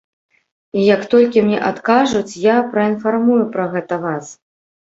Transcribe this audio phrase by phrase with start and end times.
[0.79, 4.37] І як толькі мне адкажуць, я праінфармую пра гэта вас.